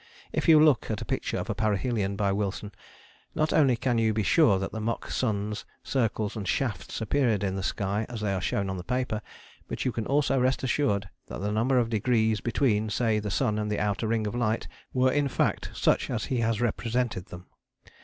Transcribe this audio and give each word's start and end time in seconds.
If 0.33 0.49
you 0.49 0.59
look 0.59 0.89
at 0.89 1.03
a 1.03 1.05
picture 1.05 1.37
of 1.37 1.47
a 1.47 1.53
parhelion 1.53 2.15
by 2.17 2.31
Wilson 2.31 2.71
not 3.35 3.53
only 3.53 3.75
can 3.77 3.99
you 3.99 4.15
be 4.15 4.23
sure 4.23 4.57
that 4.57 4.71
the 4.71 4.79
mock 4.81 5.11
suns, 5.11 5.63
circles 5.83 6.35
and 6.35 6.47
shafts 6.47 7.01
appeared 7.01 7.43
in 7.43 7.55
the 7.55 7.61
sky 7.61 8.07
as 8.09 8.21
they 8.21 8.33
are 8.33 8.41
shown 8.41 8.67
on 8.71 8.81
paper, 8.81 9.21
but 9.67 9.85
you 9.85 9.91
can 9.91 10.07
also 10.07 10.39
rest 10.39 10.63
assured 10.63 11.07
that 11.27 11.37
the 11.41 11.51
number 11.51 11.77
of 11.77 11.91
degrees 11.91 12.41
between, 12.41 12.89
say, 12.89 13.19
the 13.19 13.29
sun 13.29 13.59
and 13.59 13.69
the 13.71 13.77
outer 13.77 14.07
ring 14.07 14.25
of 14.25 14.33
light 14.33 14.67
were 14.91 15.11
in 15.11 15.27
fact 15.27 15.69
such 15.75 16.09
as 16.09 16.25
he 16.25 16.37
has 16.39 16.59
represented 16.59 17.27
them. 17.27 17.45